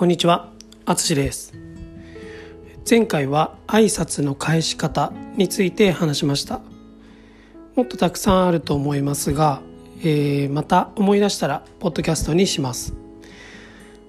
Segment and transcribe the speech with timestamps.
[0.00, 0.48] こんにちは、
[0.86, 1.52] あつしです。
[2.88, 6.62] 前回は挨拶の返し方について話しました。
[7.76, 9.60] もっとたくさんあると思いますが、
[9.98, 12.94] えーまた思い出したらポッドキャストにします。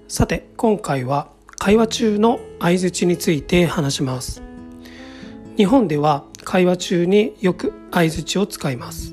[0.08, 1.28] さて、今回は
[1.58, 4.42] 会話中の相槌について話します。
[5.58, 9.12] 日本では会話中によく相槌を使います。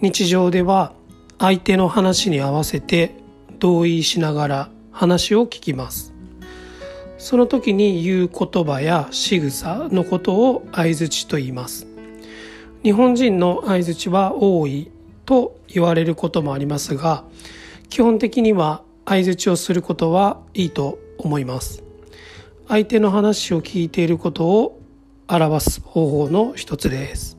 [0.00, 0.94] 日常では
[1.38, 3.14] 相手の話に合わせて
[3.58, 6.14] 同意しながら話を聞きます。
[7.18, 11.86] その時に言う言葉や仕草のことを相槌と言います。
[12.82, 14.90] 日本人の相槌は多い
[15.26, 17.24] と言われることもありますが
[17.90, 21.82] 基本的には相槌をすることはいいと思います。
[22.66, 24.80] 相手の話を聞いていることを
[25.28, 27.36] 表す方法の一つです。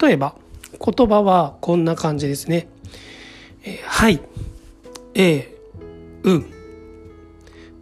[0.00, 0.36] 例えば
[0.78, 2.68] 言葉はこんな感じですね。
[3.64, 4.20] えーはい、
[5.14, 5.53] ええ、
[6.24, 6.46] うん。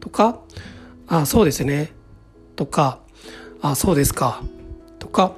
[0.01, 0.41] とか、
[1.07, 1.93] あ、そうですね。
[2.57, 3.01] とか、
[3.61, 4.43] あ、そうですか。
[4.99, 5.33] とか、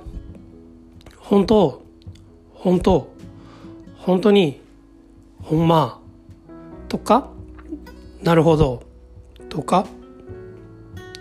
[1.18, 1.82] 本当、
[2.54, 3.08] 本当、
[3.98, 4.60] 本当に、
[5.42, 6.00] ほんま。
[6.88, 7.28] とか、
[8.22, 8.82] なるほど。
[9.50, 9.86] とか、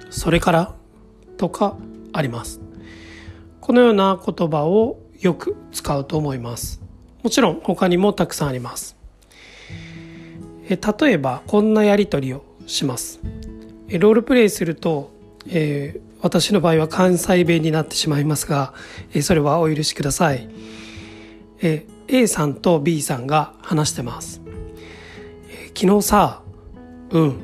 [0.09, 0.75] それから、
[1.37, 1.75] とか
[2.13, 2.61] あります。
[3.59, 6.81] このような言葉をよく使うと思います。
[7.23, 8.95] もちろん他にもたくさんあります。
[10.69, 13.19] え例えばこんなやり取りをします。
[13.89, 15.11] えロールプレイすると、
[15.47, 18.73] えー私の場合は関西弁になってしまいますが、
[19.13, 20.47] えそれはお許しください。
[21.61, 24.41] え A さんと B さんが話してます。
[25.49, 26.41] え昨日さ、
[27.11, 27.39] うん、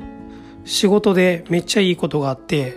[0.64, 2.74] 仕事でめっちゃいいことがあって、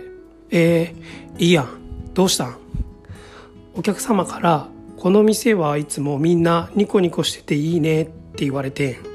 [0.50, 1.68] えーいいやん、
[2.12, 2.56] どうしたん？
[3.74, 8.98] お客様から「この店はいつもみんなニコニコしてていいね」って言われて「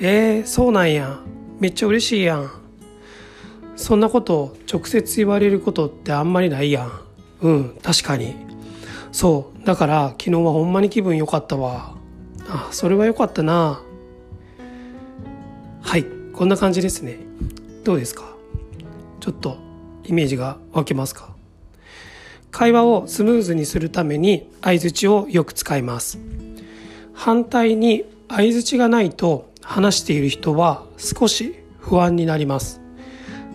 [0.00, 1.18] えー、そうなんや。
[1.60, 2.50] めっちゃ嬉しいやん」
[3.74, 6.92] そんなこと直接言われることってあんまりないやん。
[7.42, 8.34] うん確かに。
[9.12, 11.94] そうだから昨日はほんまに気分良かったわ。
[12.48, 13.82] あそれは良かったな。
[15.80, 17.18] はいこんな感じですね。
[17.84, 18.24] どうですか？
[19.20, 19.56] ちょっと
[20.04, 21.34] イメージが湧けますか？
[22.50, 26.18] 会話をスムーズにするために相槌をよく使います。
[27.14, 32.80] 反対に相槌がないと話している人は少し不安になります。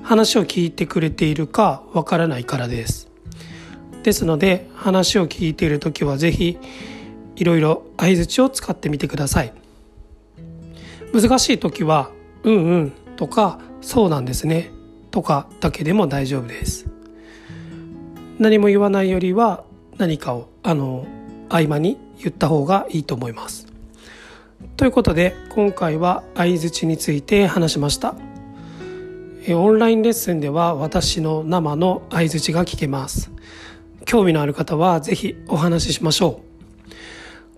[0.04, 3.10] 話を聞いてくれているかわからないからです。
[4.04, 6.60] ですので話を聞いている時はぜひ
[7.36, 9.54] いろいろ相槌を使ってみてください。
[11.14, 12.12] 難しい時は
[12.44, 14.72] 「うんうん」とか「そうなんですね」
[15.10, 16.86] とかだけでも大丈夫です。
[18.38, 19.64] 何も言わないよりは
[19.98, 21.08] 何かをあの
[21.50, 23.73] 合間に言った方がいいと思います。
[24.78, 28.16] ということで今回は相槌について話しました。
[29.46, 33.32] えオンラインレッスンでは私の生の相槌が聞けます。
[34.06, 36.92] 興味のある方は是非お話ししましょう。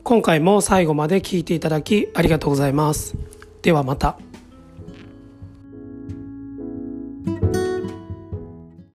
[0.04, 3.16] 今回も最後まで聞いていただきありがとうございます。
[3.62, 4.20] ではまた。